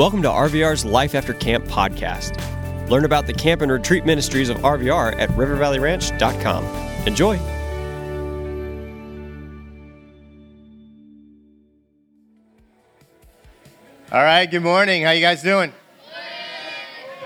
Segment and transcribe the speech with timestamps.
[0.00, 2.38] Welcome to RVR's Life After Camp podcast.
[2.88, 6.64] Learn about the camp and retreat ministries of RVR at rivervalleyranch.com.
[7.06, 7.38] Enjoy.
[14.10, 15.02] All right, good morning.
[15.02, 15.70] How you guys doing?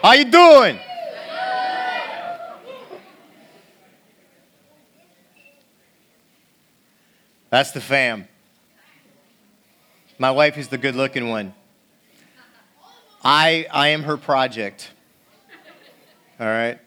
[0.02, 0.76] How you doing?
[7.50, 8.26] That's the fam.
[10.18, 11.54] My wife is the good looking one.
[13.24, 14.90] I, I am her project.
[16.38, 16.78] All right?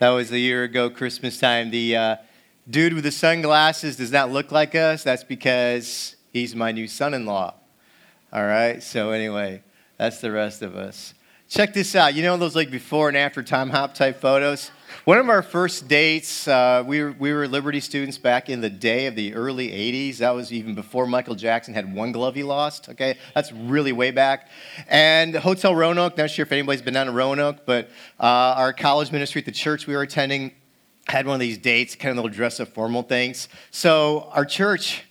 [0.00, 1.70] That was a year ago, Christmas time.
[1.70, 2.16] The uh,
[2.68, 5.04] dude with the sunglasses does not look like us.
[5.04, 7.54] That's because he's my new son in law.
[8.32, 8.82] All right?
[8.82, 9.62] So, anyway,
[9.96, 11.14] that's the rest of us.
[11.48, 12.14] Check this out.
[12.14, 14.70] You know those like before and after time hop type photos?
[15.04, 18.70] One of our first dates, uh, we, were, we were Liberty students back in the
[18.70, 20.18] day of the early 80s.
[20.18, 22.88] That was even before Michael Jackson had one glove he lost.
[22.88, 24.48] Okay, that's really way back.
[24.88, 29.12] And Hotel Roanoke, not sure if anybody's been down to Roanoke, but uh, our college
[29.12, 30.52] ministry at the church we were attending
[31.06, 33.50] had one of these dates, kind of little dress up formal things.
[33.70, 35.04] So our church,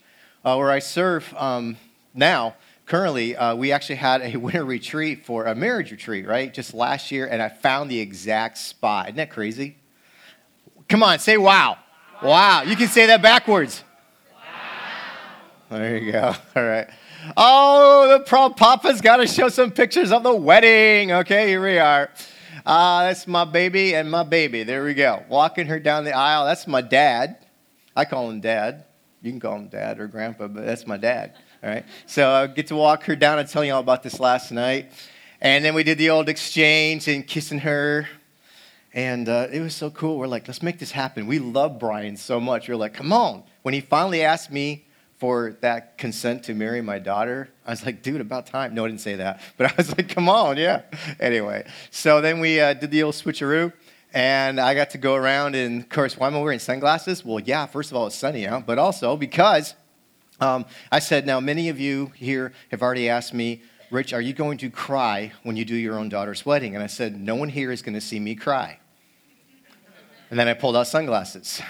[0.44, 1.78] uh, where I serve um,
[2.16, 6.54] now, currently, uh, we actually had a winter retreat for a marriage retreat, right?
[6.54, 9.08] Just last year, and I found the exact spot.
[9.08, 9.78] Isn't that crazy?
[10.90, 11.78] Come on, say wow.
[12.22, 12.30] Wow.
[12.30, 12.62] wow.
[12.64, 13.84] You can say that backwards.
[15.70, 15.78] Wow.
[15.80, 16.34] There you go.
[16.56, 16.90] All right.
[17.38, 21.12] Oh, the pro papa's got to show some pictures of the wedding.
[21.12, 22.10] Okay, here we are.
[22.66, 24.64] Uh, that's my baby and my baby.
[24.64, 25.24] There we go.
[25.30, 26.46] Walking her down the aisle.
[26.46, 27.46] That's my dad.
[27.96, 28.86] I call him dad.
[29.22, 31.34] You can call him dad or grandpa, but that's my dad.
[31.64, 31.86] All right.
[32.08, 34.92] So I get to walk her down and tell you all about this last night.
[35.40, 38.06] And then we did the old exchange and kissing her.
[38.94, 40.18] And uh, it was so cool.
[40.18, 41.26] We're like, let's make this happen.
[41.26, 42.68] We love Brian so much.
[42.68, 43.44] We're like, come on.
[43.62, 44.84] When he finally asked me
[45.20, 48.76] for that consent to marry my daughter, I was like, dude, about time.
[48.76, 49.40] No, I didn't say that.
[49.56, 50.82] But I was like, come on, yeah.
[51.18, 53.72] Anyway, so then we uh, did the old switcheroo.
[54.14, 57.24] And I got to go around, and of course, why am I wearing sunglasses?
[57.24, 59.74] Well, yeah, first of all, it's sunny out, but also because
[60.40, 63.62] um, I said, now, many of you here have already asked me,
[63.92, 66.74] Rich, are you going to cry when you do your own daughter's wedding?
[66.74, 68.80] And I said, no one here is going to see me cry.
[70.32, 71.62] And then I pulled out sunglasses.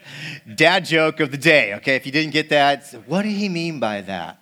[0.54, 1.96] Dad joke of the day, okay?
[1.96, 4.40] If you didn't get that, what did he mean by that?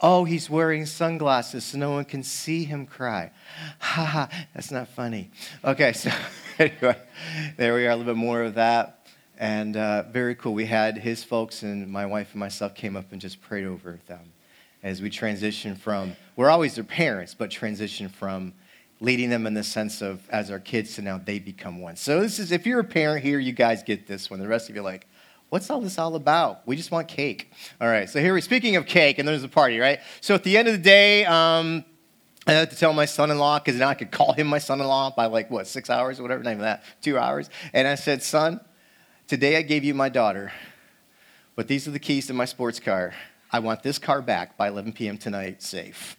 [0.00, 3.30] Oh, he's wearing sunglasses so no one can see him cry.
[3.78, 5.30] Ha ha, that's not funny.
[5.64, 6.10] Okay, so
[6.58, 6.96] anyway,
[7.56, 9.01] there we are, a little bit more of that.
[9.42, 10.54] And uh, very cool.
[10.54, 13.98] We had his folks and my wife and myself came up and just prayed over
[14.06, 14.32] them
[14.84, 18.54] as we transition from, we're always their parents, but transition from
[19.00, 21.96] leading them in the sense of as our kids to now they become one.
[21.96, 24.38] So this is if you're a parent here, you guys get this one.
[24.38, 25.08] The rest of you like,
[25.48, 26.64] what's all this all about?
[26.64, 27.50] We just want cake.
[27.80, 28.08] All right.
[28.08, 29.98] So here we're speaking of cake, and there's a party, right?
[30.20, 31.84] So at the end of the day, um,
[32.46, 35.26] I had to tell my son-in-law because now I could call him my son-in-law by
[35.26, 37.50] like what six hours or whatever, not even that, two hours.
[37.72, 38.60] And I said, son,
[39.26, 40.52] today I gave you my daughter,
[41.56, 43.14] but these are the keys to my sports car.
[43.50, 45.18] I want this car back by 11 p.m.
[45.18, 46.16] tonight, safe.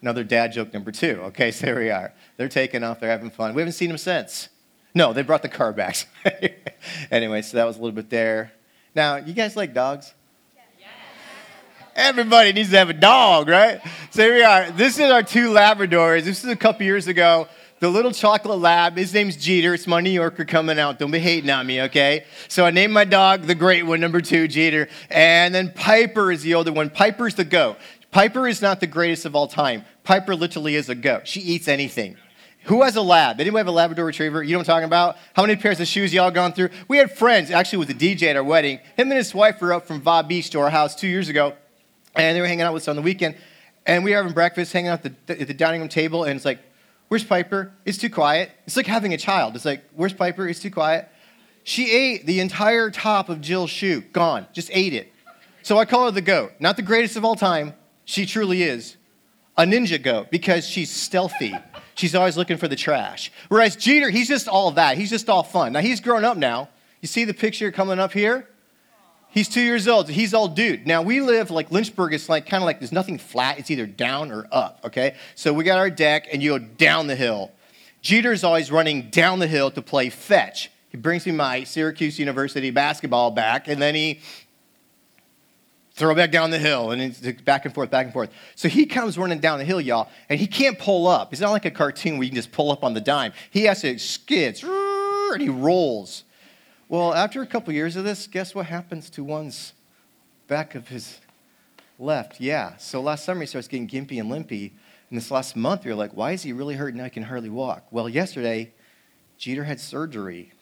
[0.00, 1.20] Another dad joke number two.
[1.24, 2.12] Okay, so there we are.
[2.36, 3.54] They're taking off, they're having fun.
[3.54, 4.48] We haven't seen them since.
[4.94, 6.06] No, they brought the car back.
[7.10, 8.52] anyway, so that was a little bit there.
[8.94, 10.14] Now, you guys like dogs?
[11.96, 13.80] Everybody needs to have a dog, right?
[14.10, 14.70] So here we are.
[14.70, 16.24] This is our two Labradors.
[16.24, 17.48] This is a couple years ago.
[17.78, 19.74] The little chocolate lab, his name's Jeter.
[19.74, 20.98] It's my New Yorker coming out.
[20.98, 22.24] Don't be hating on me, okay?
[22.48, 24.88] So I named my dog the great one, number two, Jeter.
[25.10, 26.88] And then Piper is the older one.
[26.88, 27.76] Piper's the goat.
[28.10, 29.84] Piper is not the greatest of all time.
[30.04, 31.28] Piper literally is a goat.
[31.28, 32.16] She eats anything.
[32.64, 33.42] Who has a lab?
[33.42, 34.42] Anyone have a Labrador Retriever?
[34.42, 35.18] You know what I'm talking about?
[35.34, 36.70] How many pairs of shoes y'all gone through?
[36.88, 38.78] We had friends, actually with a DJ at our wedding.
[38.96, 41.52] Him and his wife were up from Va Beach to our house two years ago,
[42.14, 43.36] and they were hanging out with us on the weekend.
[43.84, 46.36] And we were having breakfast, hanging out at the, at the dining room table, and
[46.36, 46.58] it's like,
[47.08, 47.72] where's Piper?
[47.84, 48.50] It's too quiet.
[48.66, 49.56] It's like having a child.
[49.56, 50.48] It's like, where's Piper?
[50.48, 51.08] It's too quiet.
[51.64, 55.12] She ate the entire top of Jill's shoe, gone, just ate it.
[55.62, 56.52] So I call her the goat.
[56.60, 57.74] Not the greatest of all time,
[58.04, 58.96] she truly is
[59.56, 61.54] a ninja goat because she's stealthy.
[61.94, 63.32] She's always looking for the trash.
[63.48, 64.98] Whereas Jeter, he's just all that.
[64.98, 65.72] He's just all fun.
[65.72, 66.68] Now he's grown up now.
[67.00, 68.48] You see the picture coming up here?
[69.36, 70.08] He's two years old.
[70.08, 70.86] He's all dude.
[70.86, 72.14] Now we live like Lynchburg.
[72.14, 73.58] It's like kind of like there's nothing flat.
[73.58, 74.80] It's either down or up.
[74.82, 75.14] Okay.
[75.34, 77.52] So we got our deck, and you go down the hill.
[78.00, 80.70] Jeter's always running down the hill to play fetch.
[80.88, 84.20] He brings me my Syracuse University basketball back, and then he
[85.92, 88.30] throw back down the hill, and it's back and forth, back and forth.
[88.54, 91.34] So he comes running down the hill, y'all, and he can't pull up.
[91.34, 93.34] It's not like a cartoon where you can just pull up on the dime.
[93.50, 96.24] He has to skid, and he rolls.
[96.88, 99.72] Well, after a couple years of this, guess what happens to one's
[100.46, 101.20] back of his
[101.98, 102.40] left?
[102.40, 102.76] Yeah.
[102.76, 104.72] So last summer he starts getting gimpy and limpy.
[105.10, 107.00] And this last month, you're like, why is he really hurting?
[107.00, 107.86] I can hardly walk.
[107.90, 108.72] Well, yesterday,
[109.36, 110.52] Jeter had surgery.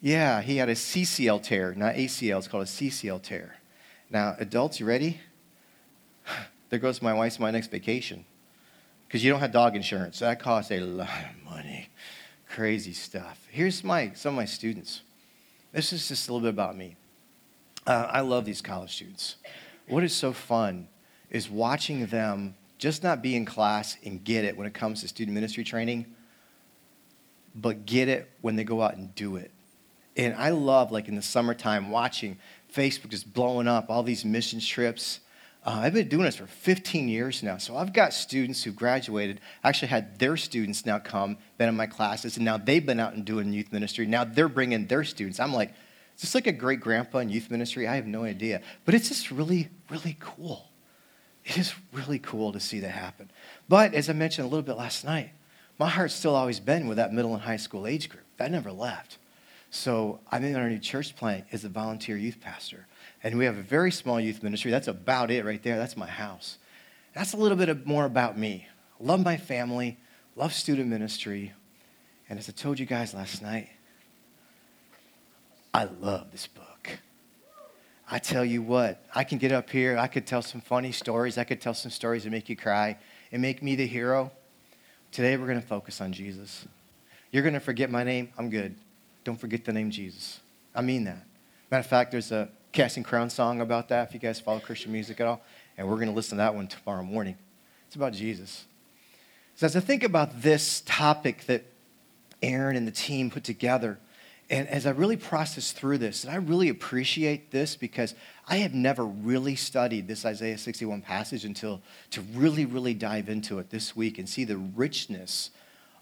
[0.00, 2.38] Yeah, he had a CCL tear, not ACL.
[2.38, 3.56] It's called a CCL tear.
[4.10, 5.20] Now, adults, you ready?
[6.68, 8.24] There goes my wife's my next vacation.
[9.06, 10.18] Because you don't have dog insurance.
[10.18, 11.90] That costs a lot of money.
[12.56, 13.46] Crazy stuff.
[13.50, 15.02] Here's my, some of my students.
[15.72, 16.96] This is just a little bit about me.
[17.86, 19.36] Uh, I love these college students.
[19.88, 20.88] What is so fun
[21.28, 25.08] is watching them just not be in class and get it when it comes to
[25.08, 26.06] student ministry training,
[27.54, 29.50] but get it when they go out and do it.
[30.16, 32.38] And I love, like in the summertime, watching
[32.74, 35.20] Facebook just blowing up, all these mission trips.
[35.66, 37.56] Uh, I've been doing this for 15 years now.
[37.56, 41.86] So I've got students who graduated, actually had their students now come, been in my
[41.86, 44.06] classes, and now they've been out and doing youth ministry.
[44.06, 45.40] Now they're bringing their students.
[45.40, 45.70] I'm like,
[46.14, 47.88] is this like a great grandpa in youth ministry?
[47.88, 48.62] I have no idea.
[48.84, 50.68] But it's just really, really cool.
[51.44, 53.28] It is really cool to see that happen.
[53.68, 55.30] But as I mentioned a little bit last night,
[55.80, 58.24] my heart's still always been with that middle and high school age group.
[58.36, 59.18] That never left.
[59.70, 62.86] So I'm in our new church plant as a volunteer youth pastor.
[63.26, 64.70] And we have a very small youth ministry.
[64.70, 65.76] That's about it right there.
[65.78, 66.58] That's my house.
[67.12, 68.68] That's a little bit more about me.
[69.00, 69.98] love my family,
[70.36, 71.52] love student ministry.
[72.28, 73.68] And as I told you guys last night,
[75.74, 77.00] I love this book.
[78.08, 81.36] I tell you what, I can get up here, I could tell some funny stories,
[81.36, 82.96] I could tell some stories that make you cry
[83.32, 84.30] and make me the hero.
[85.10, 86.64] Today we're going to focus on Jesus.
[87.32, 88.28] You're going to forget my name?
[88.38, 88.76] I'm good.
[89.24, 90.38] Don't forget the name Jesus.
[90.76, 91.26] I mean that.
[91.72, 94.92] Matter of fact, there's a Casting Crown song about that if you guys follow Christian
[94.92, 95.40] music at all.
[95.78, 97.38] And we're going to listen to that one tomorrow morning.
[97.86, 98.66] It's about Jesus.
[99.54, 101.64] So as I think about this topic that
[102.42, 103.98] Aaron and the team put together,
[104.50, 108.14] and as I really process through this, and I really appreciate this because
[108.46, 111.80] I have never really studied this Isaiah 61 passage until
[112.10, 115.48] to really, really dive into it this week and see the richness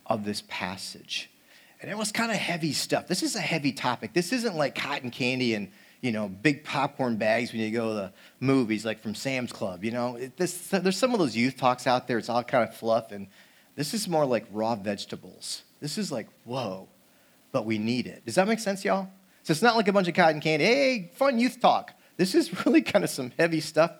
[0.07, 1.31] of this passage.
[1.81, 3.07] And it was kind of heavy stuff.
[3.07, 4.13] This is a heavy topic.
[4.13, 5.71] This isn't like cotton candy and
[6.05, 9.85] you know big popcorn bags when you go to the movies, like from Sam's Club.
[9.85, 12.19] You know, it, this, there's some of those youth talks out there.
[12.19, 13.27] It's all kind of fluff, and
[13.75, 15.63] this is more like raw vegetables.
[15.81, 16.89] This is like whoa
[17.55, 18.27] but we need it.
[18.27, 19.09] Does that make sense, y'all?
[19.45, 20.65] So it's not like a bunch of cotton candy.
[20.65, 21.93] Hey, fun youth talk.
[22.17, 23.93] This is really kind of some heavy stuff.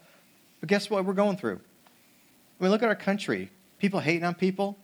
[0.59, 1.61] But guess what we're going through?
[2.59, 3.53] I mean, look at our country.
[3.79, 4.77] People hating on people.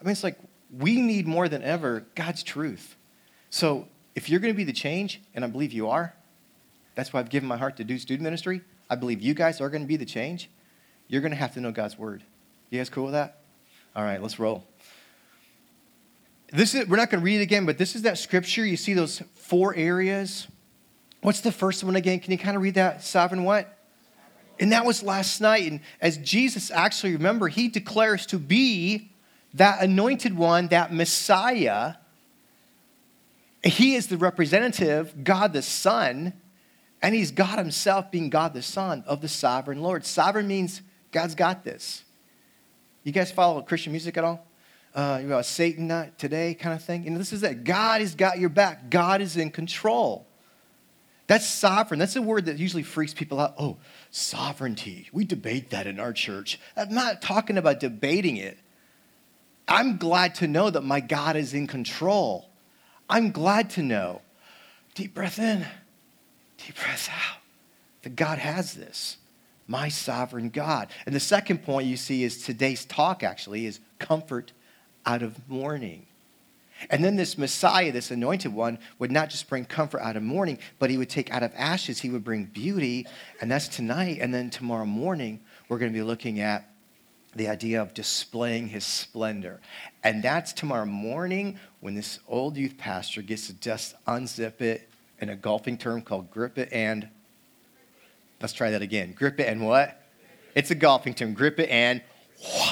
[0.00, 0.38] I mean, it's like
[0.78, 2.96] we need more than ever God's truth.
[3.50, 6.14] So if you're going to be the change, and I believe you are,
[6.94, 8.62] that's why I've given my heart to do student ministry.
[8.90, 10.50] I believe you guys are going to be the change.
[11.08, 12.22] You're going to have to know God's word.
[12.70, 13.40] You guys cool with that?
[13.94, 14.66] All right, let's roll.
[16.52, 18.64] This is, we're not going to read it again, but this is that scripture.
[18.64, 20.46] You see those four areas.
[21.22, 22.20] What's the first one again?
[22.20, 23.02] Can you kind of read that?
[23.02, 23.78] Sovereign what?
[24.60, 25.70] And that was last night.
[25.70, 29.10] And as Jesus actually, remember, he declares to be
[29.54, 31.94] that anointed one, that Messiah.
[33.62, 36.32] He is the representative, God the Son,
[37.02, 40.06] and he's God himself being God the Son of the sovereign Lord.
[40.06, 42.04] Sovereign means God's got this.
[43.02, 44.46] You guys follow Christian music at all?
[44.94, 47.04] uh, you know, Satan not today kind of thing.
[47.04, 48.90] You know, this is that God has got your back.
[48.90, 50.26] God is in control.
[51.28, 51.98] That's sovereign.
[51.98, 53.54] That's a word that usually freaks people out.
[53.58, 53.78] Oh,
[54.10, 55.08] sovereignty.
[55.12, 56.60] We debate that in our church.
[56.76, 58.58] I'm not talking about debating it.
[59.66, 62.50] I'm glad to know that my God is in control.
[63.08, 64.20] I'm glad to know.
[64.94, 65.64] Deep breath in,
[66.64, 67.38] deep breath out.
[68.02, 69.16] That God has this.
[69.66, 70.88] My sovereign God.
[71.06, 74.52] And the second point you see is today's talk actually is comfort
[75.06, 76.06] out of mourning.
[76.90, 80.58] And then this Messiah, this anointed one, would not just bring comfort out of mourning,
[80.80, 83.06] but he would take out of ashes, he would bring beauty.
[83.40, 84.18] And that's tonight.
[84.20, 86.68] And then tomorrow morning, we're going to be looking at
[87.34, 89.60] the idea of displaying his splendor.
[90.02, 94.88] And that's tomorrow morning when this old youth pastor gets to just unzip it
[95.22, 97.08] in a golfing term called grip it and.
[98.40, 99.12] Let's try that again.
[99.12, 100.02] Grip it and what?
[100.56, 101.32] It's a golfing term.
[101.32, 102.02] Grip it and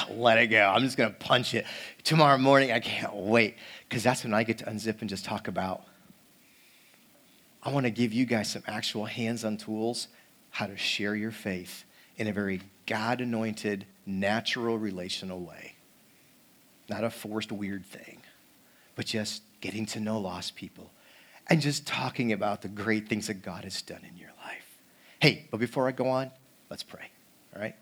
[0.09, 0.67] let it go.
[0.67, 1.65] I'm just going to punch it.
[2.03, 3.55] Tomorrow morning, I can't wait
[3.87, 5.83] because that's when I get to unzip and just talk about.
[7.63, 10.09] I want to give you guys some actual hands on tools
[10.49, 11.85] how to share your faith
[12.17, 15.75] in a very God anointed, natural, relational way.
[16.89, 18.21] Not a forced, weird thing,
[18.97, 20.91] but just getting to know lost people
[21.51, 24.65] and just talking about the great things that God has done in your life.
[25.19, 26.31] Hey, but before I go on,
[26.69, 27.11] let's pray,
[27.53, 27.75] all right?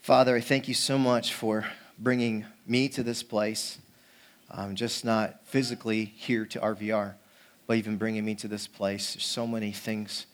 [0.00, 1.64] Father, I thank you so much for
[1.96, 3.78] bringing me to this place,
[4.50, 7.14] um, just not physically here to RVR,
[7.68, 9.14] but even bringing me to this place.
[9.14, 10.26] There's so many things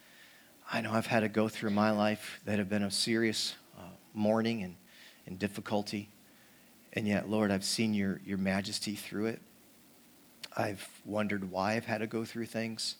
[0.72, 3.54] I know I've had to go through in my life that have been of serious
[3.78, 3.82] uh,
[4.14, 4.76] mourning and,
[5.26, 6.08] and difficulty.
[6.94, 9.42] And yet, Lord, I've seen your, your majesty through it.
[10.58, 12.96] I've wondered why I've had to go through things.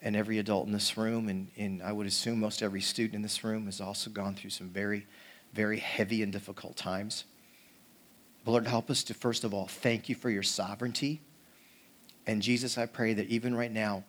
[0.00, 3.22] And every adult in this room, and, and I would assume most every student in
[3.22, 5.06] this room, has also gone through some very,
[5.52, 7.24] very heavy and difficult times.
[8.44, 11.20] But Lord, help us to, first of all, thank you for your sovereignty.
[12.26, 14.04] And Jesus, I pray that even right now,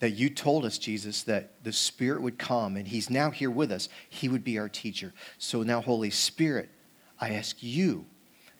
[0.00, 3.70] that you told us, Jesus, that the Spirit would come and He's now here with
[3.70, 3.90] us.
[4.08, 5.12] He would be our teacher.
[5.38, 6.70] So now, Holy Spirit,
[7.18, 8.06] I ask you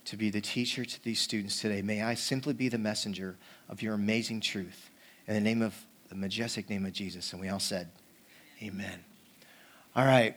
[0.07, 1.83] to be the teacher to these students today.
[1.83, 3.37] May I simply be the messenger
[3.69, 4.91] of your amazing truth.
[5.27, 5.75] In the name of
[6.09, 7.33] the majestic name of Jesus.
[7.33, 7.89] And we all said,
[8.63, 9.05] Amen.
[9.97, 10.37] All right.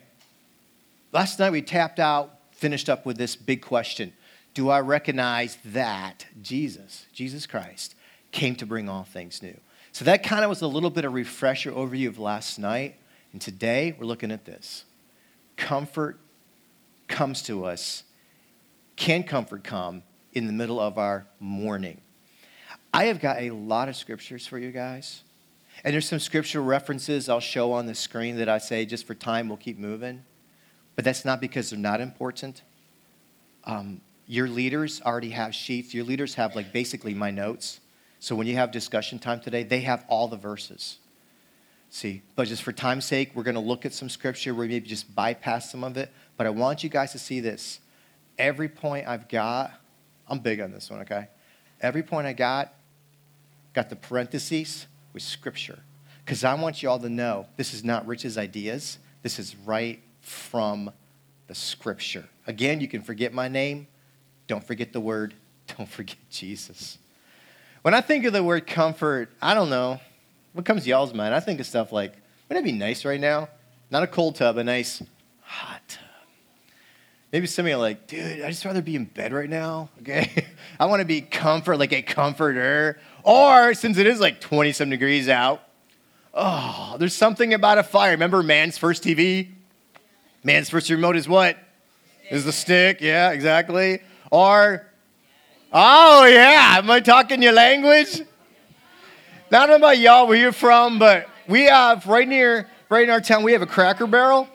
[1.12, 4.12] Last night we tapped out, finished up with this big question
[4.54, 7.94] Do I recognize that Jesus, Jesus Christ,
[8.32, 9.58] came to bring all things new?
[9.92, 12.96] So that kind of was a little bit of refresher overview of last night.
[13.32, 14.84] And today we're looking at this.
[15.56, 16.18] Comfort
[17.06, 18.02] comes to us.
[18.96, 22.00] Can comfort come in the middle of our mourning?
[22.92, 25.22] I have got a lot of scriptures for you guys.
[25.82, 29.14] And there's some scriptural references I'll show on the screen that I say just for
[29.14, 30.22] time we'll keep moving.
[30.94, 32.62] But that's not because they're not important.
[33.64, 35.92] Um, your leaders already have sheets.
[35.92, 37.80] Your leaders have like basically my notes.
[38.20, 40.98] So when you have discussion time today, they have all the verses.
[41.90, 44.86] See, but just for time's sake, we're going to look at some scripture where maybe
[44.86, 46.10] just bypass some of it.
[46.36, 47.80] But I want you guys to see this.
[48.38, 49.72] Every point I've got,
[50.28, 51.28] I'm big on this one, okay?
[51.80, 52.74] Every point I got,
[53.72, 55.78] got the parentheses with scripture.
[56.24, 58.98] Because I want you all to know this is not Rich's ideas.
[59.22, 60.90] This is right from
[61.46, 62.24] the scripture.
[62.46, 63.86] Again, you can forget my name.
[64.46, 65.34] Don't forget the word.
[65.76, 66.98] Don't forget Jesus.
[67.82, 70.00] When I think of the word comfort, I don't know.
[70.54, 71.34] What comes to y'all's mind?
[71.34, 72.14] I think of stuff like,
[72.48, 73.48] wouldn't it be nice right now?
[73.90, 75.02] Not a cold tub, a nice
[75.42, 76.00] hot tub.
[77.34, 79.88] Maybe some of you are like, dude, I just rather be in bed right now.
[80.02, 80.46] Okay.
[80.78, 83.00] I want to be comfort, like a comforter.
[83.24, 85.60] Or since it is like 20 some degrees out,
[86.32, 88.12] oh, there's something about a fire.
[88.12, 89.48] Remember man's first TV?
[90.44, 91.58] Man's first remote is what?
[92.30, 93.00] Is the stick.
[93.00, 93.98] Yeah, exactly.
[94.30, 94.86] Or
[95.72, 96.76] Oh, yeah.
[96.78, 98.22] Am I talking your language?
[99.50, 103.42] Not about y'all where you're from, but we have right near, right in our town,
[103.42, 104.48] we have a cracker barrel.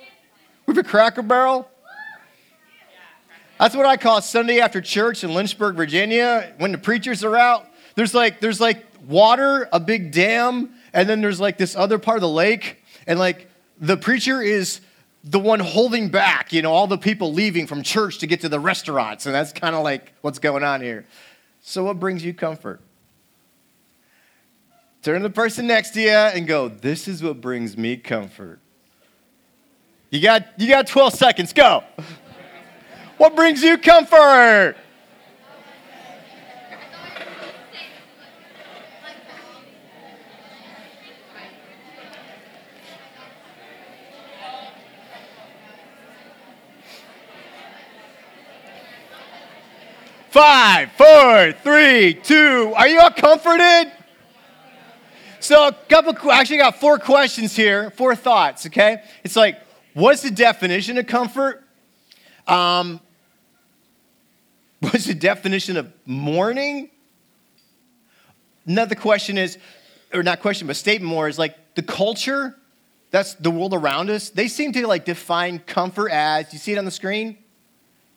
[0.65, 1.69] We have a cracker barrel.
[3.59, 7.67] That's what I call Sunday after church in Lynchburg, Virginia, when the preachers are out.
[7.95, 12.17] There's like, there's like water, a big dam, and then there's like this other part
[12.17, 13.49] of the lake, and like
[13.81, 14.79] the preacher is
[15.25, 18.49] the one holding back, you know, all the people leaving from church to get to
[18.49, 19.25] the restaurants.
[19.25, 21.05] And that's kind of like what's going on here.
[21.61, 22.79] So, what brings you comfort?
[25.03, 28.59] Turn to the person next to you and go, This is what brings me comfort.
[30.11, 31.83] You got, you got 12 seconds, go.
[33.19, 34.77] What brings you comfort?
[50.29, 52.73] Five, four, three, two.
[52.77, 53.91] Are you all comforted?
[55.41, 59.03] So, a couple, actually, got four questions here, four thoughts, okay?
[59.25, 59.59] It's like,
[59.93, 61.65] what's the definition of comfort?
[62.47, 63.01] Um,
[64.79, 66.89] what's the definition of mourning?
[68.65, 69.57] Another question is,
[70.13, 72.55] or not question, but statement more is like the culture,
[73.11, 76.77] that's the world around us, they seem to like define comfort as, you see it
[76.77, 77.37] on the screen?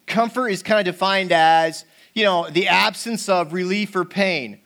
[0.07, 4.61] Comfort is kind of defined as you know, the absence of relief or pain.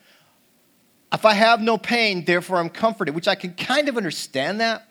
[1.12, 4.88] If I have no pain, therefore I'm comforted, which I can kind of understand that.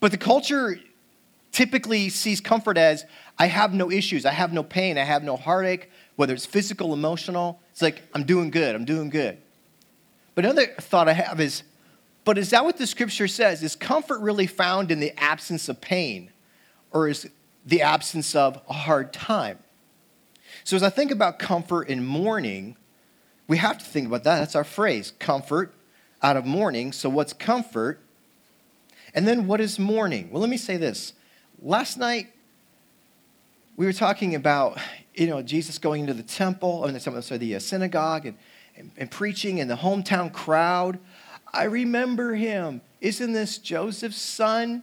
[0.00, 0.78] But the culture
[1.54, 3.06] typically sees comfort as
[3.38, 6.92] I have no issues, I have no pain, I have no heartache, whether it's physical,
[6.92, 7.60] emotional.
[7.70, 9.38] It's like, I'm doing good, I'm doing good.
[10.34, 11.62] But another thought I have is,
[12.24, 13.62] but is that what the scripture says?
[13.62, 16.32] Is comfort really found in the absence of pain?
[16.90, 17.28] Or is
[17.64, 19.58] the absence of a hard time?
[20.64, 22.76] So as I think about comfort in mourning,
[23.46, 24.40] we have to think about that.
[24.40, 25.72] That's our phrase comfort
[26.22, 26.92] out of mourning.
[26.92, 28.00] So, what's comfort?
[29.14, 30.30] And then, what is mourning?
[30.30, 31.12] Well, let me say this.
[31.66, 32.30] Last night,
[33.78, 34.76] we were talking about,
[35.14, 38.36] you know, Jesus going into the temple, or sorry, the uh, synagogue, and,
[38.76, 40.98] and, and preaching, and the hometown crowd.
[41.54, 42.82] I remember him.
[43.00, 44.82] Isn't this Joseph's son?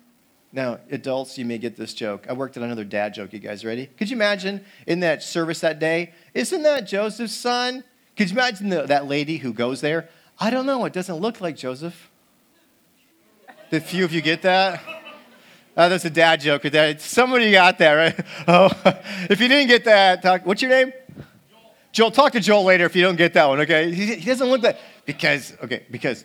[0.51, 2.25] Now, adults, you may get this joke.
[2.27, 3.31] I worked on another dad joke.
[3.31, 3.85] You guys ready?
[3.85, 6.13] Could you imagine in that service that day?
[6.33, 7.83] Isn't that Joseph's son?
[8.17, 10.09] Could you imagine the, that lady who goes there?
[10.39, 10.83] I don't know.
[10.85, 12.09] It doesn't look like Joseph.
[13.69, 14.81] Did few of you get that?
[15.81, 16.63] Oh, that's a dad joke.
[16.99, 18.25] Somebody got that right.
[18.47, 18.69] Oh,
[19.31, 20.45] if you didn't get that, talk.
[20.45, 20.93] What's your name?
[21.17, 21.61] Joel.
[21.91, 22.11] Joel.
[22.11, 23.61] Talk to Joel later if you don't get that one.
[23.61, 23.91] Okay.
[23.91, 26.23] He, he doesn't look that because okay because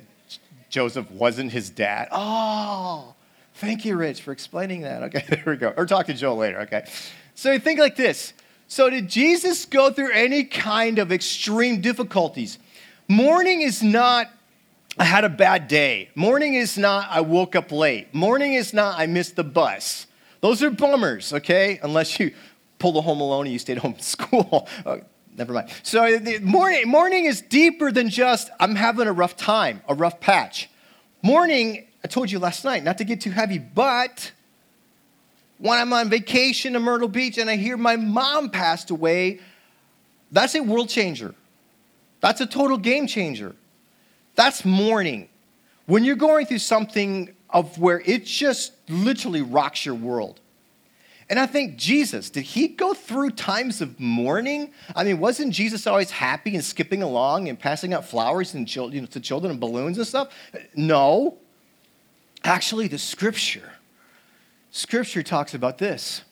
[0.68, 2.08] Joseph wasn't his dad.
[2.12, 3.14] Oh,
[3.54, 5.04] thank you, Rich, for explaining that.
[5.04, 5.72] Okay, there we go.
[5.74, 6.60] Or talk to Joel later.
[6.60, 6.86] Okay.
[7.34, 8.34] So you think like this.
[8.68, 12.58] So did Jesus go through any kind of extreme difficulties?
[13.08, 14.30] Mourning is not
[14.98, 16.10] I had a bad day.
[16.14, 18.14] Mourning is not, I woke up late.
[18.14, 20.06] Mourning is not, I missed the bus.
[20.40, 21.78] Those are bummers, okay?
[21.82, 22.32] Unless you
[22.78, 24.68] pulled a home alone and you stayed home from school.
[24.86, 25.00] oh,
[25.36, 25.68] never mind.
[25.82, 30.70] So mourning, mourning is deeper than just, I'm having a rough time, a rough patch.
[31.22, 34.32] Mourning, I told you last night, not to get too heavy, but
[35.58, 39.40] when I'm on vacation in Myrtle Beach and I hear my mom passed away,
[40.32, 41.34] that's a world changer.
[42.20, 43.54] That's a total game changer.
[44.36, 45.28] That's mourning.
[45.86, 50.40] When you're going through something of where it just literally rocks your world.
[51.28, 54.72] And I think Jesus, did he go through times of mourning?
[54.94, 59.00] I mean, wasn't Jesus always happy and skipping along and passing out flowers and you
[59.00, 60.32] know, to children and balloons and stuff?
[60.76, 61.38] No.
[62.44, 63.72] Actually, the scripture,
[64.70, 66.22] scripture talks about this.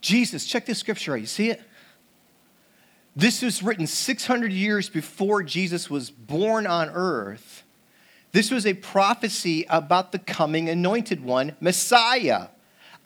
[0.00, 1.20] Jesus, check this scripture out.
[1.20, 1.62] You see it?
[3.20, 7.64] This was written 600 years before Jesus was born on earth.
[8.32, 12.46] This was a prophecy about the coming anointed one, Messiah.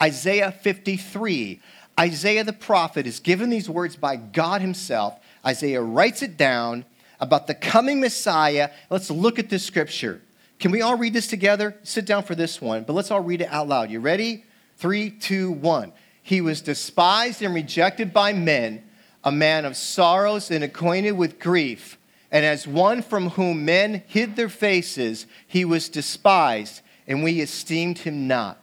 [0.01, 1.59] Isaiah 53.
[1.99, 5.19] Isaiah the prophet is given these words by God himself.
[5.45, 6.85] Isaiah writes it down
[7.19, 8.69] about the coming Messiah.
[8.89, 10.21] Let's look at this scripture.
[10.59, 11.75] Can we all read this together?
[11.83, 13.91] Sit down for this one, but let's all read it out loud.
[13.91, 14.45] You ready?
[14.77, 15.91] Three, two, one.
[16.23, 18.84] He was despised and rejected by men
[19.25, 21.97] a man of sorrows and acquainted with grief.
[22.31, 27.99] And as one from whom men hid their faces, he was despised, and we esteemed
[27.99, 28.59] him not.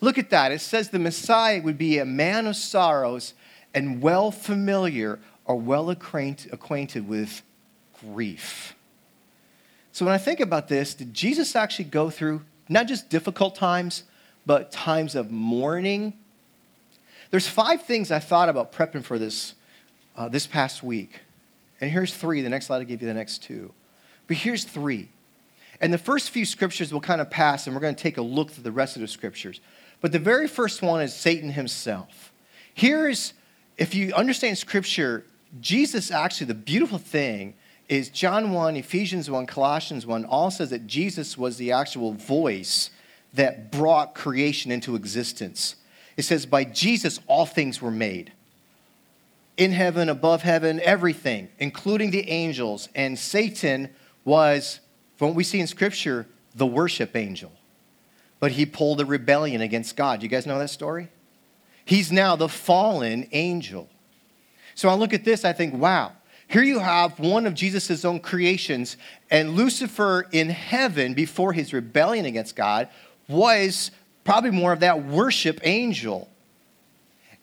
[0.00, 0.52] Look at that.
[0.52, 3.34] It says the Messiah would be a man of sorrows
[3.74, 7.42] and well familiar or well acquainted with
[8.00, 8.76] grief.
[9.90, 14.04] So when I think about this, did Jesus actually go through not just difficult times,
[14.46, 16.12] but times of mourning?
[17.30, 19.54] There's five things I thought about prepping for this
[20.18, 21.20] uh, this past week.
[21.80, 22.42] And here's three.
[22.42, 23.72] The next slide will give you the next two.
[24.26, 25.08] But here's three.
[25.80, 28.22] And the first few scriptures will kind of pass, and we're going to take a
[28.22, 29.60] look through the rest of the scriptures.
[30.00, 32.32] But the very first one is Satan himself.
[32.74, 33.32] Here's,
[33.76, 35.24] if you understand scripture,
[35.60, 37.54] Jesus actually, the beautiful thing
[37.88, 42.90] is John 1, Ephesians 1, Colossians 1 all says that Jesus was the actual voice
[43.34, 45.76] that brought creation into existence.
[46.16, 48.32] It says, by Jesus, all things were made
[49.58, 52.88] in heaven, above heaven, everything, including the angels.
[52.94, 53.90] And Satan
[54.24, 54.80] was,
[55.16, 57.52] from what we see in Scripture, the worship angel.
[58.40, 60.22] But he pulled a rebellion against God.
[60.22, 61.08] You guys know that story?
[61.84, 63.88] He's now the fallen angel.
[64.74, 66.12] So I look at this, I think, wow,
[66.46, 68.96] here you have one of Jesus' own creations,
[69.30, 72.88] and Lucifer in heaven, before his rebellion against God,
[73.26, 73.90] was
[74.22, 76.28] probably more of that worship angel.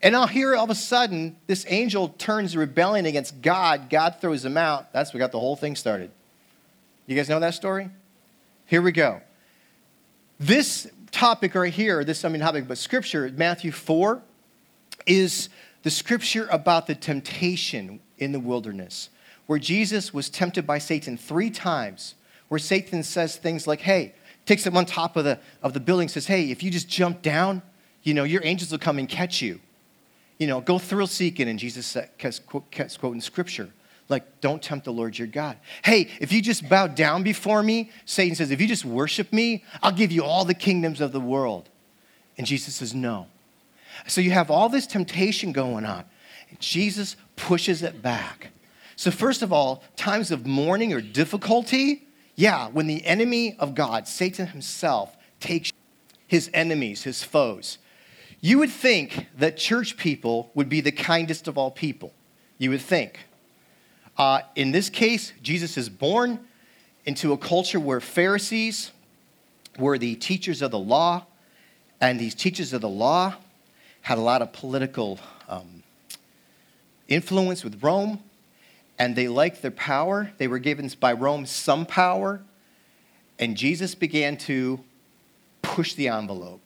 [0.06, 3.90] And now here, all of a sudden, this angel turns rebellion against God.
[3.90, 4.94] God throws him out.
[4.94, 6.12] That's what got the whole thing started.
[7.08, 7.90] You guys know that story?
[8.68, 9.22] Here we go.
[10.40, 14.22] This topic right here, this, I mean, topic, but scripture, Matthew 4,
[15.08, 15.50] is
[15.82, 19.10] the scripture about the temptation in the wilderness,
[19.48, 22.14] where Jesus was tempted by Satan three times,
[22.50, 24.14] where Satan says things like, hey,
[24.46, 27.24] takes him on top of the, of the building, says, hey, if you just jump
[27.24, 27.64] down,
[28.04, 29.60] you know, your angels will come and catch you
[30.38, 31.48] you know, go thrill seeking.
[31.48, 33.70] And Jesus kept quoting scripture.
[34.08, 35.58] Like, don't tempt the Lord your God.
[35.84, 39.64] Hey, if you just bow down before me, Satan says, if you just worship me,
[39.82, 41.70] I'll give you all the kingdoms of the world.
[42.38, 43.28] And Jesus says, no.
[44.08, 46.06] So you have all this temptation going on.
[46.50, 48.50] And Jesus pushes it back.
[48.96, 54.08] So, first of all, times of mourning or difficulty, yeah, when the enemy of God,
[54.08, 55.72] Satan himself, takes
[56.28, 57.78] his enemies, his foes,
[58.46, 62.14] you would think that church people would be the kindest of all people.
[62.60, 63.22] You would think.
[64.20, 66.40] Uh, in this case, Jesus is born
[67.06, 68.92] into a culture where Pharisees
[69.80, 71.26] were the teachers of the law,
[72.00, 73.34] and these teachers of the law
[74.02, 75.82] had a lot of political um,
[77.08, 78.20] influence with Rome,
[79.00, 80.34] and they liked their power.
[80.38, 82.44] They were given by Rome some power,
[83.40, 84.82] and Jesus began to
[85.64, 86.65] push the envelope.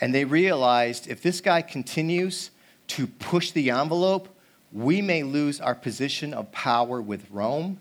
[0.00, 2.50] And they realized if this guy continues
[2.88, 4.28] to push the envelope,
[4.72, 7.78] we may lose our position of power with Rome.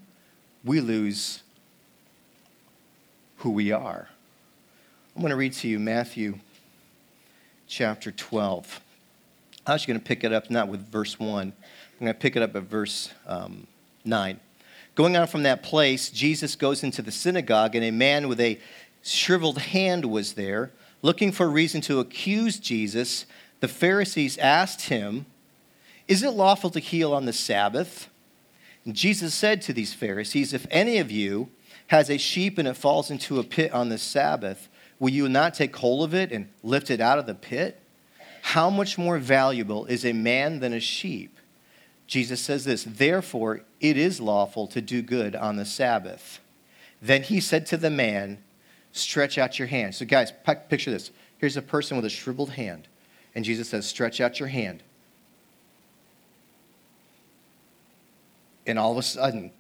[0.63, 1.43] We lose
[3.38, 4.08] who we are.
[5.15, 6.39] I'm going to read to you Matthew
[7.67, 8.82] chapter 12.
[9.65, 11.53] I'm actually going to pick it up not with verse 1, I'm
[11.99, 13.67] going to pick it up at verse um,
[14.06, 14.39] 9.
[14.95, 18.60] Going on from that place, Jesus goes into the synagogue, and a man with a
[19.03, 20.71] shriveled hand was there.
[21.01, 23.25] Looking for a reason to accuse Jesus,
[23.60, 25.25] the Pharisees asked him,
[26.07, 28.10] Is it lawful to heal on the Sabbath?
[28.86, 31.49] And Jesus said to these Pharisees, If any of you
[31.88, 35.53] has a sheep and it falls into a pit on the Sabbath, will you not
[35.53, 37.81] take hold of it and lift it out of the pit?
[38.41, 41.38] How much more valuable is a man than a sheep?
[42.07, 46.39] Jesus says this, therefore it is lawful to do good on the Sabbath.
[47.01, 48.41] Then he said to the man,
[48.97, 49.95] Stretch out your hand.
[49.95, 50.31] So, guys,
[50.69, 51.12] picture this.
[51.38, 52.88] Here's a person with a shriveled hand,
[53.36, 54.83] and Jesus says, Stretch out your hand.
[58.65, 59.51] And all of a sudden,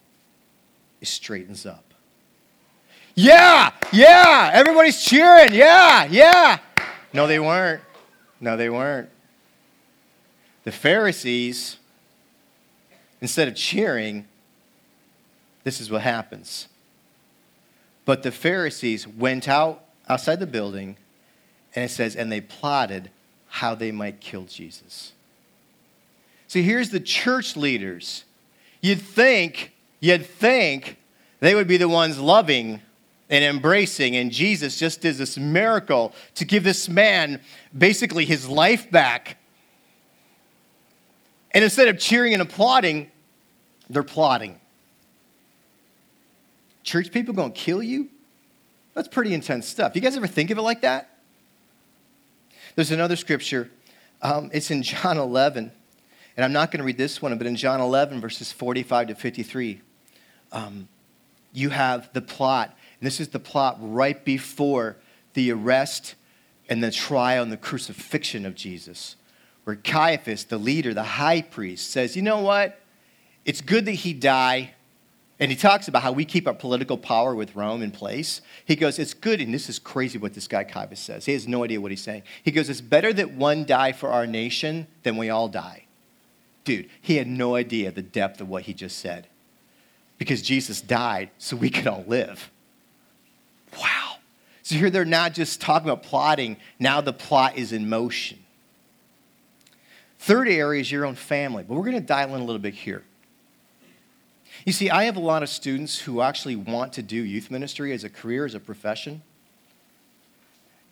[0.99, 1.93] it straightens up.
[3.15, 5.53] Yeah, yeah, everybody's cheering.
[5.53, 6.59] Yeah, yeah.
[7.13, 7.81] No, they weren't.
[8.39, 9.09] No, they weren't.
[10.65, 11.77] The Pharisees,
[13.21, 14.27] instead of cheering,
[15.63, 16.67] this is what happens.
[18.07, 20.95] But the Pharisees went out outside the building,
[21.75, 23.11] and it says, and they plotted
[23.49, 25.11] how they might kill Jesus.
[26.47, 28.23] See, here's the church leaders.
[28.79, 30.95] You'd think, you'd think
[31.41, 32.81] they would be the ones loving
[33.29, 34.15] and embracing.
[34.15, 37.41] And Jesus just did this miracle to give this man
[37.77, 39.35] basically his life back.
[41.51, 43.11] And instead of cheering and applauding,
[43.89, 44.61] they're plotting.
[46.87, 48.09] Church people gonna kill you?
[48.93, 49.93] That's pretty intense stuff.
[49.95, 51.19] You guys ever think of it like that?
[52.75, 53.69] There's another scripture.
[54.21, 55.71] Um, it's in John 11.
[56.35, 59.15] And I'm not going to read this one, but in John 11, verses 45 to
[59.15, 59.81] 53,
[60.51, 60.87] um,
[61.51, 64.97] you have the plot and this is the plot right before
[65.33, 66.15] the arrest
[66.69, 69.15] and the trial and the crucifixion of Jesus,
[69.63, 72.79] where Caiaphas, the leader, the high priest, says, You know what?
[73.45, 74.73] It's good that he die.
[75.39, 78.41] And he talks about how we keep our political power with Rome in place.
[78.65, 81.25] He goes, It's good, and this is crazy what this guy Caiaphas says.
[81.25, 82.23] He has no idea what he's saying.
[82.41, 85.85] He goes, It's better that one die for our nation than we all die.
[86.63, 89.27] Dude, he had no idea the depth of what he just said.
[90.17, 92.49] Because Jesus died so we could all live.
[93.79, 94.15] Wow.
[94.63, 98.39] So here they're not just talking about plotting, now the plot is in motion.
[100.19, 102.73] Third area is your own family, but we're going to dial in a little bit
[102.73, 103.03] here.
[104.67, 107.93] You see, I have a lot of students who actually want to do youth ministry
[107.93, 109.21] as a career, as a profession.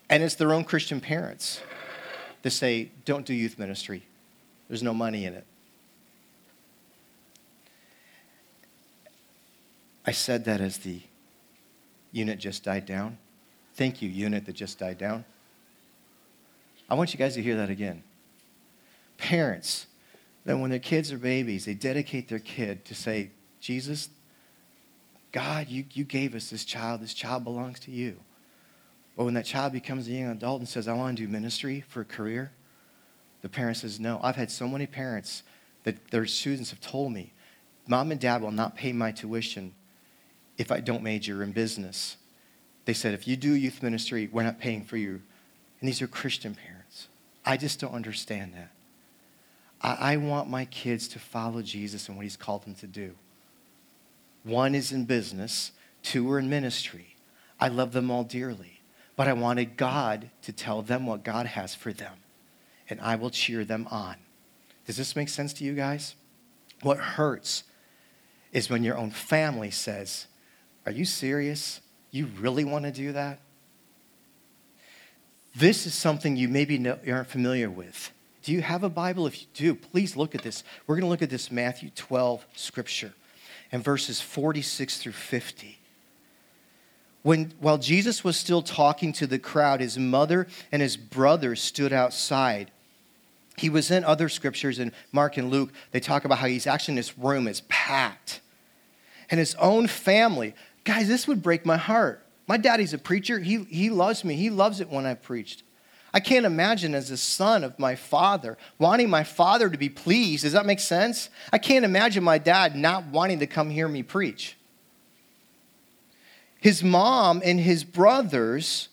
[0.09, 1.59] And it's their own Christian parents
[2.43, 4.03] that say, don't do youth ministry.
[4.69, 5.45] There's no money in it.
[10.05, 11.01] I said that as the
[12.13, 13.17] unit just died down.
[13.73, 15.25] Thank you, unit that just died down.
[16.89, 18.03] I want you guys to hear that again.
[19.17, 19.88] Parents,
[20.45, 23.31] that when their kids are babies, they dedicate their kid to say,
[23.65, 24.10] Jesus,
[25.32, 27.01] God, you, you gave us this child.
[27.01, 28.17] This child belongs to you.
[29.17, 31.84] But when that child becomes a young adult and says, I want to do ministry
[31.88, 32.51] for a career,
[33.41, 34.19] the parent says, No.
[34.21, 35.41] I've had so many parents
[35.84, 37.34] that their students have told me,
[37.88, 39.73] Mom and dad will not pay my tuition
[40.60, 42.17] if I don't major in business.
[42.86, 45.21] They said, if you do youth ministry, we're not paying for you.
[45.82, 47.08] And these are Christian parents.
[47.43, 48.69] I just don't understand that.
[49.82, 53.15] I, I want my kids to follow Jesus and what he's called them to do.
[54.45, 55.71] One is in business,
[56.03, 57.15] two are in ministry.
[57.60, 58.79] I love them all dearly,
[59.15, 62.13] but I wanted God to tell them what God has for them,
[62.89, 64.15] and I will cheer them on.
[64.86, 66.13] Does this make sense to you guys?
[66.84, 67.63] What hurts
[68.53, 70.27] is when your own family says,
[70.86, 71.81] are you serious?
[72.12, 73.39] You really want to do that?
[75.55, 78.12] This is something you maybe aren't familiar with.
[78.43, 79.25] Do you have a Bible?
[79.25, 80.63] If you do, please look at this.
[80.86, 83.13] We're going to look at this Matthew 12 scripture
[83.71, 85.80] and verses 46 through 50.
[87.23, 91.91] When, while Jesus was still talking to the crowd, his mother and his brothers stood
[91.91, 92.71] outside.
[93.58, 95.71] He was in other scriptures in Mark and Luke.
[95.91, 98.41] They talk about how he's actually in this room, it's packed.
[99.32, 100.54] And his own family,
[100.86, 102.23] Guys, this would break my heart.
[102.47, 103.39] My daddy's a preacher.
[103.39, 104.36] He, he loves me.
[104.36, 105.63] He loves it when I preached.
[106.15, 110.43] I can't imagine as a son of my father wanting my father to be pleased.
[110.43, 111.30] Does that make sense?
[111.51, 114.56] I can't imagine my dad not wanting to come hear me preach.
[116.62, 118.88] His mom and his brothers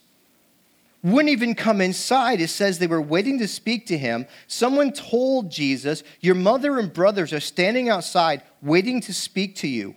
[1.05, 2.41] wouldn't even come inside.
[2.41, 4.27] It says they were waiting to speak to him.
[4.49, 9.95] Someone told Jesus, Your mother and brothers are standing outside waiting to speak to you.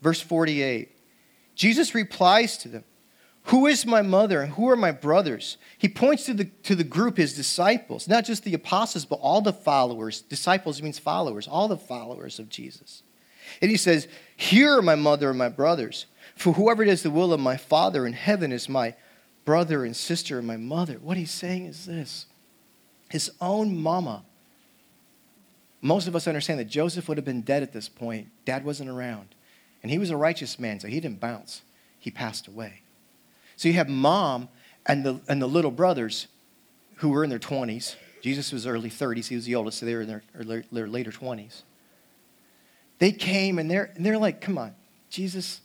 [0.00, 0.90] Verse 48
[1.54, 2.84] Jesus replies to them,
[3.48, 5.58] Who is my mother and who are my brothers?
[5.76, 9.42] He points to the, to the group, his disciples, not just the apostles, but all
[9.42, 10.22] the followers.
[10.22, 13.02] Disciples means followers, all the followers of Jesus.
[13.60, 16.06] And he says, Here are my mother and my brothers.
[16.36, 18.94] For whoever does the will of my Father in heaven is my
[19.44, 20.94] brother and sister and my mother.
[20.94, 22.26] What he's saying is this
[23.10, 24.24] his own mama.
[25.82, 28.28] Most of us understand that Joseph would have been dead at this point.
[28.46, 29.34] Dad wasn't around.
[29.82, 31.60] And he was a righteous man, so he didn't bounce.
[31.98, 32.80] He passed away.
[33.56, 34.48] So you have mom
[34.86, 36.26] and the, and the little brothers
[36.96, 37.96] who were in their 20s.
[38.22, 41.10] Jesus was early 30s, he was the oldest, so they were in their, their later
[41.10, 41.62] 20s.
[42.98, 44.74] They came and they're, and they're like, come on,
[45.10, 45.60] Jesus,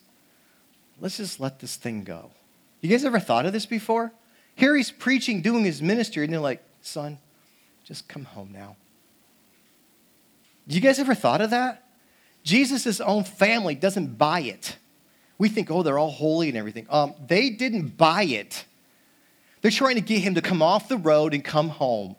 [0.99, 2.31] let's just let this thing go.
[2.81, 4.11] You guys ever thought of this before?
[4.55, 7.17] Here he's preaching, doing his ministry, and they're like, son,
[7.85, 8.75] just come home now.
[10.67, 11.85] You guys ever thought of that?
[12.43, 14.77] Jesus' own family doesn't buy it.
[15.39, 16.85] We think, oh, they're all holy and everything.
[16.91, 18.65] Um, they didn't buy it.
[19.61, 22.15] They're trying to get him to come off the road and come home.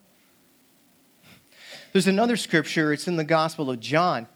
[1.92, 4.26] There's another scripture, it's in the Gospel of John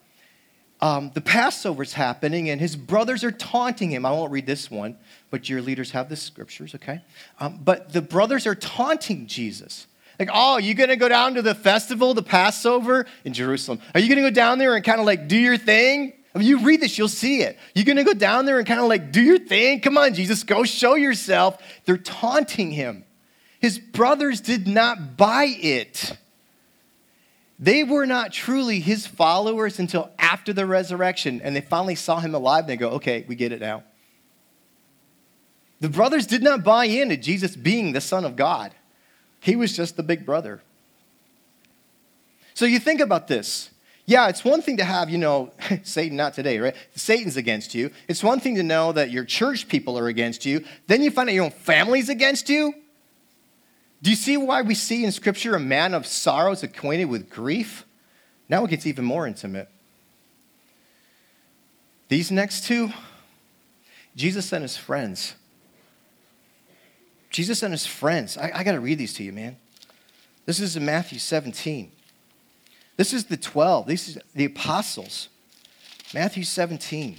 [0.85, 4.05] um, the Passover's happening, and his brothers are taunting him.
[4.05, 4.99] I won't read this one,
[5.31, 7.01] but your leaders have the scriptures, okay?
[7.40, 9.87] Um, but the brothers are taunting Jesus.
[10.18, 13.81] Like, oh, you gonna go down to the festival, the Passover in Jerusalem?
[13.94, 16.12] Are you gonna go down there and kind of like do your thing?
[16.35, 17.59] I mean, you read this, you'll see it.
[17.75, 19.81] You're gonna go down there and kind of like do your thing?
[19.81, 21.62] Come on, Jesus, go show yourself.
[21.85, 23.05] They're taunting him.
[23.61, 26.16] His brothers did not buy it.
[27.59, 32.35] They were not truly his followers until after the resurrection, and they finally saw him
[32.35, 33.85] alive, and they go, okay, we get it now.
[35.81, 38.75] The brothers did not buy into Jesus being the Son of God,
[39.40, 40.62] he was just the big brother.
[42.55, 43.70] So you think about this.
[44.07, 46.77] Yeah, it's one thing to have, you know, Satan, not today, right?
[46.95, 47.90] Satan's against you.
[48.09, 50.64] It's one thing to know that your church people are against you.
[50.87, 52.75] Then you find out your own family's against you.
[54.03, 57.87] Do you see why we see in Scripture a man of sorrows acquainted with grief?
[58.51, 59.71] Now it gets even more intimate.
[62.09, 62.93] These next two,
[64.14, 65.35] Jesus and his friends.
[67.31, 68.37] Jesus and his friends.
[68.37, 69.57] I, I got to read these to you, man.
[70.45, 71.90] This is in Matthew 17.
[72.97, 73.87] This is the 12.
[73.87, 75.29] These is the apostles.
[76.13, 77.19] Matthew 17,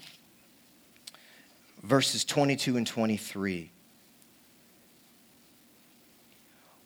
[1.83, 3.71] verses 22 and 23.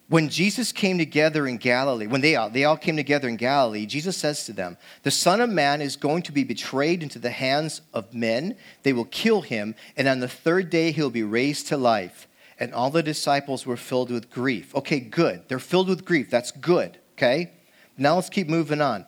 [0.08, 3.86] When Jesus came together in Galilee, when they all, they all came together in Galilee,
[3.86, 7.30] Jesus says to them, The Son of Man is going to be betrayed into the
[7.30, 8.56] hands of men.
[8.82, 12.28] They will kill him, and on the third day he'll be raised to life.
[12.60, 14.74] And all the disciples were filled with grief.
[14.74, 15.44] Okay, good.
[15.48, 16.32] They're filled with grief.
[16.32, 16.98] That's good.
[17.14, 17.52] Okay?
[18.00, 19.06] Now let's keep moving on.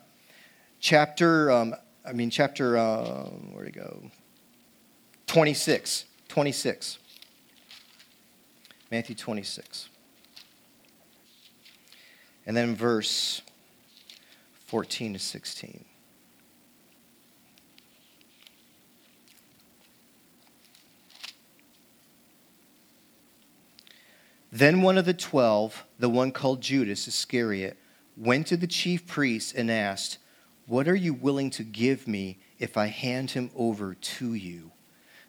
[0.82, 1.74] Chapter, um,
[2.06, 3.24] I mean, chapter, uh,
[3.54, 4.12] where to go?
[5.28, 6.04] 26.
[6.28, 7.00] 26.
[8.92, 9.88] Matthew 26.
[12.46, 13.42] And then verse
[14.66, 15.86] 14 to 16.
[24.52, 27.78] Then one of the twelve, the one called Judas Iscariot,
[28.18, 30.18] went to the chief priests and asked,
[30.68, 34.72] What are you willing to give me if I hand him over to you?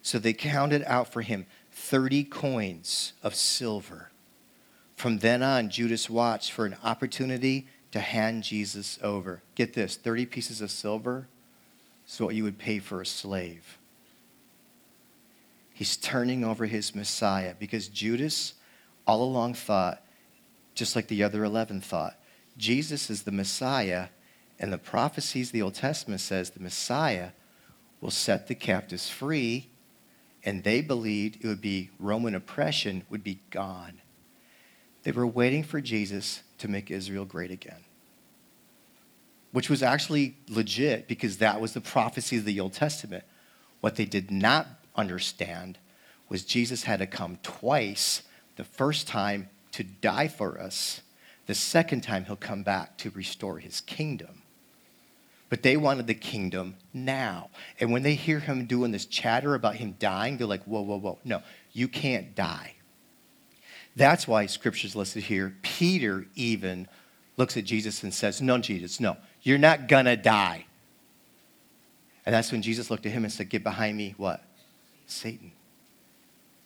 [0.01, 4.11] So they counted out for him 30 coins of silver.
[4.95, 9.41] From then on, Judas watched for an opportunity to hand Jesus over.
[9.55, 11.27] Get this 30 pieces of silver
[12.07, 13.77] is what you would pay for a slave.
[15.73, 18.53] He's turning over his Messiah because Judas
[19.07, 20.01] all along thought,
[20.75, 22.15] just like the other 11 thought,
[22.57, 24.07] Jesus is the Messiah,
[24.59, 27.29] and the prophecies of the Old Testament says the Messiah
[27.99, 29.69] will set the captives free,
[30.43, 34.01] and they believed it would be Roman oppression would be gone.
[35.03, 37.83] They were waiting for Jesus to make Israel great again,
[39.51, 43.23] which was actually legit because that was the prophecy of the Old Testament.
[43.81, 45.77] What they did not understand
[46.29, 48.23] was Jesus had to come twice.
[48.55, 51.01] The first time to die for us,
[51.45, 54.41] the second time he'll come back to restore his kingdom.
[55.49, 57.49] But they wanted the kingdom now.
[57.79, 60.97] And when they hear him doing this chatter about him dying, they're like, whoa, whoa,
[60.97, 61.19] whoa.
[61.23, 62.73] No, you can't die.
[63.95, 65.55] That's why scripture's listed here.
[65.61, 66.87] Peter even
[67.37, 70.65] looks at Jesus and says, No, Jesus, no, you're not gonna die.
[72.25, 74.43] And that's when Jesus looked at him and said, Get behind me, what?
[75.05, 75.51] Satan.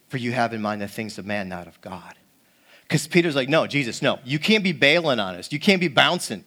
[0.08, 2.16] For you have in mind the things of man, not of God.
[2.88, 5.52] Because Peter's like, No, Jesus, no, you can't be bailing on us.
[5.52, 6.44] You can't be bouncing.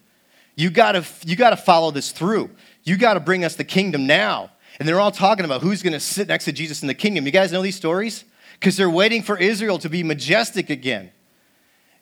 [0.56, 2.50] You gotta, you gotta follow this through.
[2.84, 4.50] You gotta bring us the kingdom now.
[4.78, 7.26] And they're all talking about who's gonna sit next to Jesus in the kingdom.
[7.26, 8.24] You guys know these stories?
[8.60, 11.10] because they're waiting for Israel to be majestic again.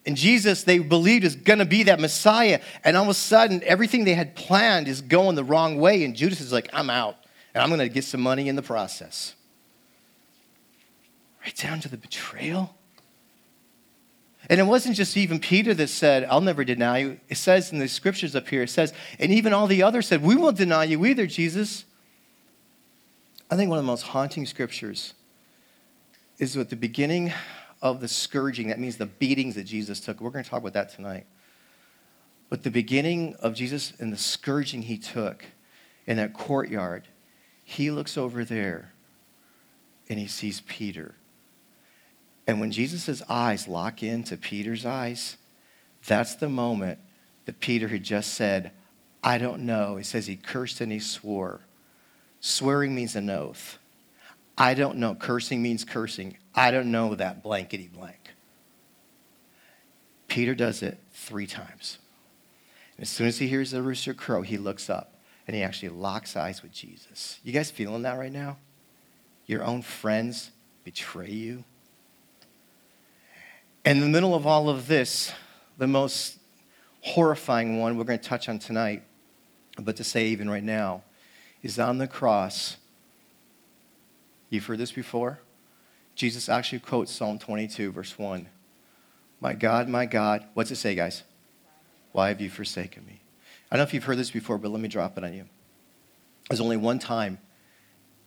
[0.04, 2.60] And Jesus, they believed, is going to be that Messiah.
[2.82, 6.02] And all of a sudden, everything they had planned is going the wrong way.
[6.02, 7.16] And Judas is like, I'm out.
[7.54, 9.34] And I'm going to get some money in the process.
[11.44, 12.74] Right down to the betrayal.
[14.50, 17.20] And it wasn't just even Peter that said, I'll never deny you.
[17.28, 20.22] It says in the scriptures up here, it says, and even all the others said,
[20.22, 21.84] We won't deny you either, Jesus.
[23.50, 25.14] I think one of the most haunting scriptures
[26.38, 27.32] is at the beginning
[27.82, 28.68] of the scourging.
[28.68, 30.20] That means the beatings that Jesus took.
[30.20, 31.26] We're going to talk about that tonight.
[32.48, 35.44] But the beginning of Jesus and the scourging he took
[36.06, 37.06] in that courtyard,
[37.64, 38.92] he looks over there
[40.08, 41.14] and he sees Peter.
[42.48, 45.36] And when Jesus' eyes lock into Peter's eyes,
[46.06, 46.98] that's the moment
[47.44, 48.72] that Peter had just said,
[49.22, 49.96] I don't know.
[49.96, 51.60] He says he cursed and he swore.
[52.40, 53.78] Swearing means an oath.
[54.56, 55.14] I don't know.
[55.14, 56.38] Cursing means cursing.
[56.54, 58.30] I don't know that blankety blank.
[60.26, 61.98] Peter does it three times.
[62.96, 65.12] And as soon as he hears the rooster crow, he looks up
[65.46, 67.40] and he actually locks eyes with Jesus.
[67.44, 68.56] You guys feeling that right now?
[69.44, 70.50] Your own friends
[70.82, 71.64] betray you?
[73.84, 75.32] In the middle of all of this,
[75.78, 76.38] the most
[77.00, 79.02] horrifying one we're going to touch on tonight,
[79.78, 81.02] but to say even right now,
[81.62, 82.76] is on the cross.
[84.50, 85.40] You've heard this before?
[86.14, 88.48] Jesus actually quotes Psalm 22, verse 1.
[89.40, 91.22] My God, my God, what's it say, guys?
[92.12, 93.20] Why have you forsaken me?
[93.70, 95.44] I don't know if you've heard this before, but let me drop it on you.
[96.48, 97.38] There's only one time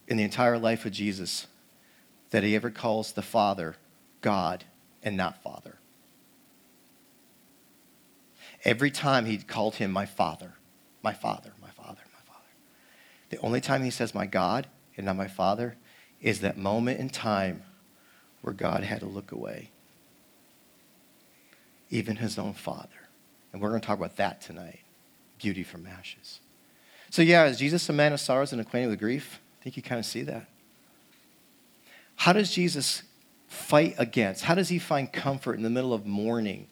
[0.08, 1.46] in the entire life of Jesus
[2.30, 3.76] that he ever calls the Father
[4.22, 4.64] God
[5.02, 5.78] and not Father.
[8.64, 10.54] Every time he called him my Father,
[11.02, 12.48] my Father, my Father, my Father.
[13.30, 15.76] The only time he says my God and not my Father
[16.20, 17.62] is that moment in time
[18.42, 19.70] where God had to look away.
[21.90, 22.88] Even his own Father.
[23.52, 24.80] And we're going to talk about that tonight
[25.38, 26.38] beauty from ashes.
[27.10, 29.40] So, yeah, is Jesus a man of sorrows and acquainted with grief?
[29.60, 30.46] I think you kind of see that.
[32.14, 33.02] How does Jesus
[33.52, 34.44] fight against?
[34.44, 36.66] How does he find comfort in the middle of mourning?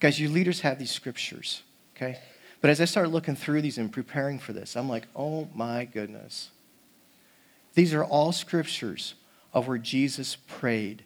[0.00, 1.62] Guys, your leaders have these scriptures,
[1.94, 2.18] okay?
[2.60, 5.84] But as I started looking through these and preparing for this, I'm like, oh my
[5.84, 6.50] goodness.
[7.74, 9.14] These are all scriptures
[9.52, 11.04] of where Jesus prayed.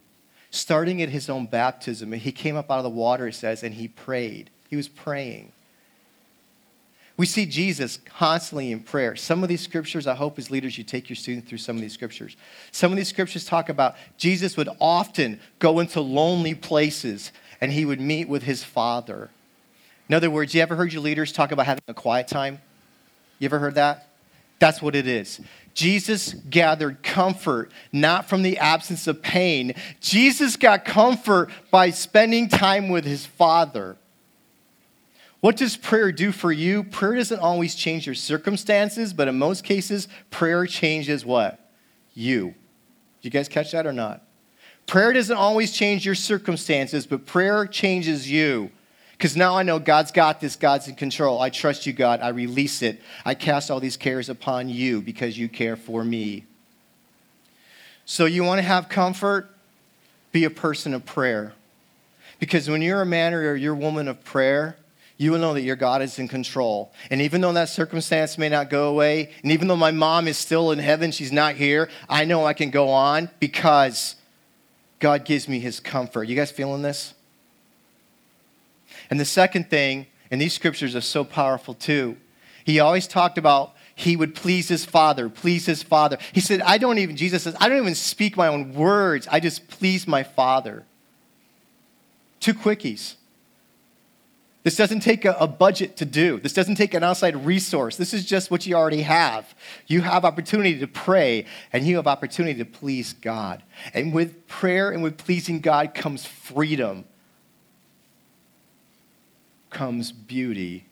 [0.50, 3.74] Starting at his own baptism, he came up out of the water, it says, and
[3.74, 4.50] he prayed.
[4.70, 5.52] He was praying.
[7.16, 9.16] We see Jesus constantly in prayer.
[9.16, 11.82] Some of these scriptures, I hope as leaders you take your students through some of
[11.82, 12.36] these scriptures.
[12.70, 17.84] Some of these scriptures talk about Jesus would often go into lonely places and he
[17.84, 19.30] would meet with his Father.
[20.08, 22.60] In other words, you ever heard your leaders talk about having a quiet time?
[23.38, 24.08] You ever heard that?
[24.58, 25.40] That's what it is.
[25.74, 29.74] Jesus gathered comfort not from the absence of pain.
[30.00, 33.96] Jesus got comfort by spending time with his Father.
[35.42, 36.84] What does prayer do for you?
[36.84, 41.58] Prayer doesn't always change your circumstances, but in most cases, prayer changes what?
[42.14, 42.54] You.
[43.20, 44.22] Did you guys catch that or not?
[44.86, 48.70] Prayer doesn't always change your circumstances, but prayer changes you.
[49.10, 51.40] Because now I know God's got this, God's in control.
[51.40, 52.20] I trust you, God.
[52.20, 53.00] I release it.
[53.24, 56.44] I cast all these cares upon you because you care for me.
[58.04, 59.50] So, you want to have comfort?
[60.30, 61.52] Be a person of prayer.
[62.38, 64.76] Because when you're a man or you're a woman of prayer,
[65.22, 66.92] you will know that your God is in control.
[67.08, 70.36] And even though that circumstance may not go away, and even though my mom is
[70.36, 74.16] still in heaven, she's not here, I know I can go on because
[74.98, 76.24] God gives me his comfort.
[76.24, 77.14] You guys feeling this?
[79.10, 82.16] And the second thing, and these scriptures are so powerful too,
[82.64, 86.18] he always talked about he would please his father, please his father.
[86.32, 89.38] He said, I don't even, Jesus says, I don't even speak my own words, I
[89.38, 90.84] just please my father.
[92.40, 93.14] Two quickies.
[94.62, 96.38] This doesn't take a, a, budget to do.
[96.38, 97.96] This doesn't take an outside resource.
[97.96, 99.54] This is just what you already have.
[99.88, 103.62] You have opportunity to pray and you have opportunity to please God.
[103.92, 107.04] And with prayer and with pleasing God comes freedom,
[109.70, 110.86] comes beauty.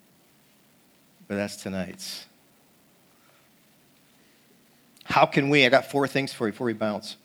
[1.28, 2.26] But that's tonight's.
[5.04, 5.64] How can we?
[5.64, 7.16] I got four things for you before we bounce.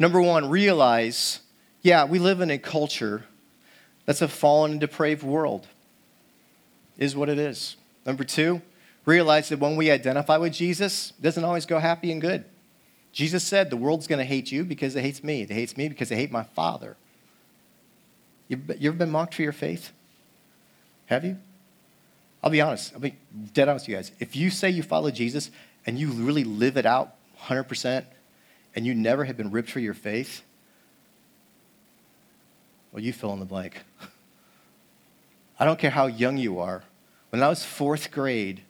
[0.00, 1.40] Number one, realize
[1.82, 3.24] yeah, we live in a culture
[4.08, 5.66] that's a fallen and depraved world,
[6.96, 7.76] is what it is.
[8.06, 8.62] Number two,
[9.04, 12.46] realize that when we identify with Jesus, it doesn't always go happy and good.
[13.12, 15.42] Jesus said, The world's going to hate you because it hates me.
[15.42, 16.96] It hates me because they hate my Father.
[18.48, 19.92] You, you ever been mocked for your faith?
[21.04, 21.36] Have you?
[22.42, 22.94] I'll be honest.
[22.94, 23.14] I'll be
[23.52, 24.12] dead honest with you guys.
[24.20, 25.50] If you say you follow Jesus
[25.84, 28.06] and you really live it out 100%
[28.74, 30.44] and you never have been ripped for your faith,
[32.92, 33.82] Well, you fill in the blank.
[35.58, 36.82] I don't care how young you are.
[37.30, 38.62] When I was fourth grade,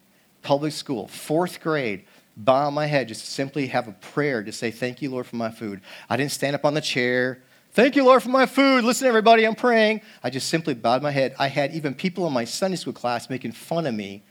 [0.43, 2.05] public school, fourth grade,
[2.37, 5.51] bow my head, just simply have a prayer to say, Thank you, Lord, for my
[5.51, 5.81] food.
[6.09, 7.43] I didn't stand up on the chair.
[7.73, 8.83] Thank you, Lord, for my food.
[8.85, 10.01] Listen, everybody, I'm praying.
[10.25, 11.35] I just simply bowed my head.
[11.39, 14.23] I had even people in my Sunday school class making fun of me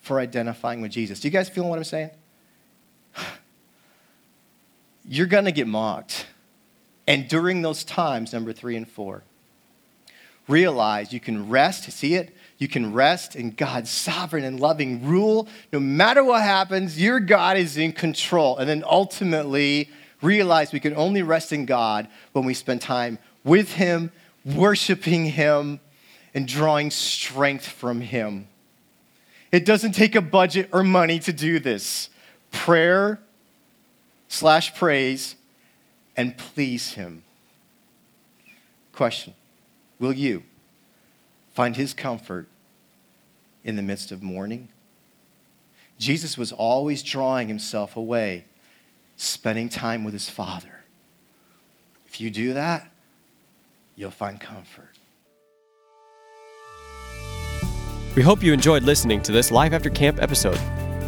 [0.00, 1.20] for identifying with Jesus.
[1.20, 2.10] Do you guys feel what I'm saying?
[5.06, 6.26] You're going to get mocked.
[7.06, 9.22] And during those times, number three and four,
[10.48, 12.34] realize you can rest, see it?
[12.58, 15.48] You can rest in God's sovereign and loving rule.
[15.72, 18.56] No matter what happens, your God is in control.
[18.56, 19.90] And then ultimately,
[20.22, 24.10] realize we can only rest in God when we spend time with Him,
[24.44, 25.80] worshiping Him,
[26.32, 28.48] and drawing strength from Him.
[29.52, 32.08] It doesn't take a budget or money to do this.
[32.50, 33.20] Prayer
[34.28, 35.36] slash praise
[36.16, 37.22] and please Him.
[38.92, 39.34] Question
[39.98, 40.42] Will you
[41.52, 42.46] find His comfort
[43.64, 44.68] in the midst of mourning?
[45.98, 48.44] Jesus was always drawing Himself away,
[49.16, 50.80] spending time with His Father.
[52.06, 52.90] If you do that,
[53.96, 54.90] you'll find comfort.
[58.14, 60.60] We hope you enjoyed listening to this Life After Camp episode.